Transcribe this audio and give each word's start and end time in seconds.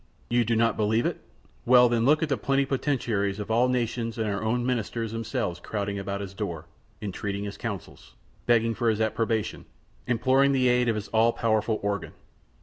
You 0.31 0.43
do 0.43 0.55
not 0.55 0.77
believe 0.77 1.05
it? 1.05 1.21
Well, 1.63 1.87
then, 1.87 2.05
look 2.05 2.23
at 2.23 2.29
the 2.29 2.35
plenipotentiaries 2.35 3.39
of 3.39 3.51
all 3.51 3.67
nations 3.69 4.17
and 4.17 4.27
our 4.27 4.41
own 4.41 4.65
ministers 4.65 5.11
themselves 5.11 5.59
crowding 5.59 5.99
about 5.99 6.21
his 6.21 6.33
door, 6.33 6.65
entreating 7.03 7.43
his 7.43 7.55
counsels, 7.55 8.15
begging 8.47 8.73
for 8.73 8.89
his 8.89 8.99
approbation, 8.99 9.65
imploring 10.07 10.53
the 10.53 10.69
aid 10.69 10.89
of 10.89 10.95
his 10.95 11.09
all 11.09 11.31
powerful 11.33 11.79
organ. 11.83 12.13